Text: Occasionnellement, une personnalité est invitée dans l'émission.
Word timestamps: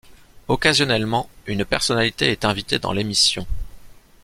Occasionnellement, 0.47 1.29
une 1.45 1.63
personnalité 1.63 2.31
est 2.31 2.43
invitée 2.43 2.79
dans 2.79 2.91
l'émission. 2.91 3.45